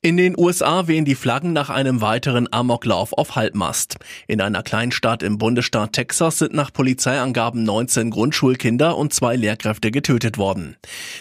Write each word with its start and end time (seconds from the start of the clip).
In 0.00 0.16
den 0.16 0.38
USA 0.38 0.86
wehen 0.86 1.04
die 1.04 1.16
Flaggen 1.16 1.52
nach 1.52 1.70
einem 1.70 2.00
weiteren 2.00 2.46
Amoklauf 2.52 3.12
auf 3.14 3.34
Halbmast. 3.34 3.96
In 4.28 4.40
einer 4.40 4.62
Kleinstadt 4.62 5.24
im 5.24 5.38
Bundesstaat 5.38 5.92
Texas 5.92 6.38
sind 6.38 6.54
nach 6.54 6.72
Polizeiangaben 6.72 7.64
19 7.64 8.10
Grundschulkinder 8.10 8.96
und 8.96 9.12
zwei 9.12 9.34
Lehrkräfte 9.34 9.90
getötet 9.90 10.38
worden. 10.38 10.76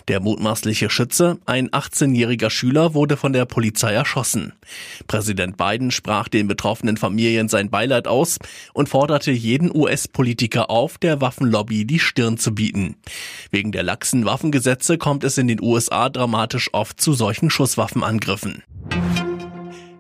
Der 0.08 0.20
mutmaßliche 0.20 0.92
Schütze, 0.92 1.40
ein 1.48 1.72
18-jähriger 1.72 2.52
Schüler, 2.52 2.94
wurde 2.94 3.18
von 3.18 3.34
der 3.34 3.46
Polizei 3.46 3.94
erschossen. 3.94 4.54
Präsident 5.08 5.58
Biden 5.58 5.90
sprach 5.90 6.28
den 6.28 6.48
betroffenen 6.48 6.98
Familien 6.98 7.50
sein 7.50 7.72
Beileid 7.72 8.08
aus 8.08 8.38
und 8.76 8.90
forderte 8.90 9.32
jeden 9.32 9.76
US-Politiker 9.76 10.70
auf, 10.70 11.00
der 11.00 11.20
Waffenlobby 11.20 11.86
die 11.86 11.98
Stirn 11.98 12.38
zu 12.38 12.54
bieten. 12.54 12.98
Wegen 13.50 13.72
der 13.72 13.82
laxen 13.82 14.26
Waffengesetze 14.26 15.00
kommt 15.00 15.24
es 15.24 15.40
in 15.40 15.48
den 15.48 15.64
USA 15.64 16.10
dramatisch 16.10 16.70
oft 16.74 17.02
zu 17.02 17.14
solchen 17.14 17.50
Schusswaffenangriffen. 17.50 18.62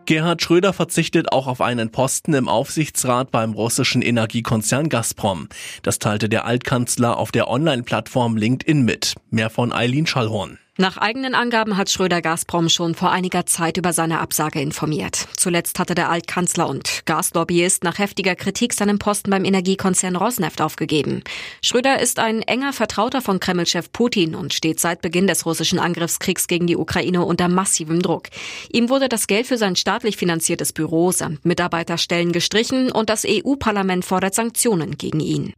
Gerhard 0.08 0.42
Schröder 0.42 0.72
verzichtet 0.72 1.34
auch 1.34 1.48
auf 1.48 1.60
einen 1.60 1.92
Posten 1.92 2.34
im 2.34 2.48
Aufsichtsrat 2.48 3.30
beim 3.30 3.52
russischen 3.52 4.02
Energiekonzern 4.02 4.88
Gazprom. 4.88 5.50
Das 5.84 6.00
teilte 6.00 6.30
der 6.30 6.46
Altkanzler 6.46 7.18
auf 7.18 7.34
der 7.34 7.50
Online-Plattform 7.50 8.38
LinkedIn 8.38 8.84
mit. 8.84 9.16
Mehr 9.32 9.50
von 9.50 9.74
Eileen 9.74 10.08
Schallhorn. 10.08 10.60
Nach 10.80 10.98
eigenen 10.98 11.34
Angaben 11.34 11.76
hat 11.76 11.90
Schröder 11.90 12.22
Gazprom 12.22 12.70
schon 12.70 12.94
vor 12.94 13.12
einiger 13.12 13.48
Zeit 13.48 13.77
über 13.77 13.94
seine 13.94 14.20
Absage 14.20 14.62
informiert. 14.62 15.27
Zuletzt 15.35 15.80
hatte 15.80 15.95
der 15.95 16.12
Altkanzler 16.12 16.70
und 16.70 17.02
Gaslobbyist 17.05 17.84
nach 17.84 17.98
heftiger 17.98 18.35
Kritik 18.35 18.73
seinen 18.73 18.99
Posten 18.99 19.32
beim 19.32 19.44
Energiekonzern 19.44 20.16
Rosneft 20.16 20.62
aufgegeben. 20.62 21.24
Schröder 21.63 21.99
ist 21.99 22.20
ein 22.20 22.43
enger 22.43 22.74
Vertrauter 22.74 23.24
von 23.24 23.40
Kremlchef 23.40 23.91
Putin 23.91 24.35
und 24.35 24.54
steht 24.54 24.79
seit 24.79 25.02
Beginn 25.02 25.26
des 25.26 25.48
russischen 25.48 25.79
Angriffskriegs 25.79 26.46
gegen 26.46 26.68
die 26.68 26.77
Ukraine 26.77 27.26
unter 27.26 27.48
massivem 27.48 28.04
Druck. 28.04 28.27
Ihm 28.71 28.90
wurde 28.90 29.09
das 29.09 29.26
Geld 29.26 29.48
für 29.48 29.57
sein 29.57 29.76
staatlich 29.76 30.15
finanziertes 30.15 30.74
Büro 30.74 31.12
samt 31.12 31.43
Mitarbeiterstellen 31.43 32.34
gestrichen 32.34 32.91
und 32.91 33.09
das 33.09 33.26
EU-Parlament 33.27 34.05
fordert 34.05 34.35
Sanktionen 34.35 34.96
gegen 34.96 35.21
ihn. 35.21 35.54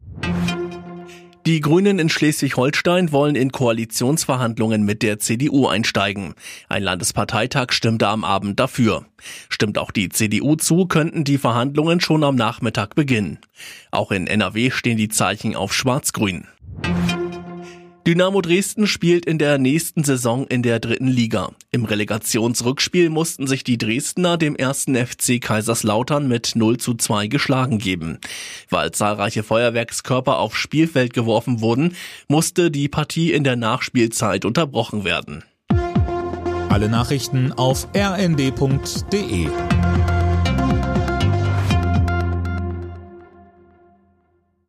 Die 1.46 1.60
Grünen 1.60 1.98
in 1.98 2.10
Schleswig-Holstein 2.10 3.12
wollen 3.12 3.34
in 3.34 3.50
Koalitionsverhandlungen 3.50 4.84
mit 4.84 5.02
der 5.02 5.20
CDU 5.20 5.68
einsteigen. 5.68 6.34
Ein 6.68 6.82
Landesparteitag 6.82 7.72
stimmte 7.72 8.08
am 8.08 8.24
Abend 8.24 8.60
dafür. 8.60 9.06
Stimmt 9.48 9.78
auch 9.78 9.90
die 9.90 10.10
CDU 10.10 10.56
zu, 10.56 10.84
könnten 10.84 11.24
die 11.24 11.38
Verhandlungen 11.38 12.00
schon 12.00 12.24
am 12.24 12.36
Nachmittag 12.36 12.94
beginnen. 12.94 13.38
Auch 13.90 14.10
in 14.10 14.26
NRW 14.26 14.70
stehen 14.70 14.98
die 14.98 15.08
Zeichen 15.08 15.56
auf 15.56 15.72
Schwarz-Grün. 15.72 16.46
Dynamo 18.06 18.40
Dresden 18.40 18.86
spielt 18.86 19.26
in 19.26 19.38
der 19.38 19.58
nächsten 19.58 20.04
Saison 20.04 20.46
in 20.46 20.62
der 20.62 20.80
dritten 20.80 21.06
Liga. 21.06 21.50
Im 21.70 21.84
Relegationsrückspiel 21.84 23.10
mussten 23.10 23.46
sich 23.46 23.62
die 23.62 23.76
Dresdner 23.76 24.38
dem 24.38 24.56
ersten 24.56 24.96
FC 24.96 25.38
Kaiserslautern 25.38 26.26
mit 26.26 26.52
0 26.54 26.78
zu 26.78 26.94
2 26.94 27.26
geschlagen 27.26 27.78
geben. 27.78 28.18
Weil 28.70 28.92
zahlreiche 28.92 29.42
Feuerwerkskörper 29.42 30.38
aufs 30.38 30.56
Spielfeld 30.56 31.12
geworfen 31.12 31.60
wurden, 31.60 31.94
musste 32.26 32.70
die 32.70 32.88
Partie 32.88 33.32
in 33.32 33.44
der 33.44 33.56
Nachspielzeit 33.56 34.46
unterbrochen 34.46 35.04
werden. 35.04 35.44
Alle 36.70 36.88
Nachrichten 36.88 37.52
auf 37.52 37.86
rnd.de 37.94 39.48